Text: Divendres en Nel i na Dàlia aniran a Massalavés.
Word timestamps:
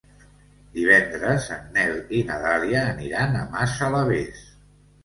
Divendres 0.77 1.45
en 1.57 1.69
Nel 1.77 1.93
i 2.21 2.25
na 2.33 2.41
Dàlia 2.47 2.83
aniran 2.95 3.41
a 3.45 3.49
Massalavés. 3.57 4.47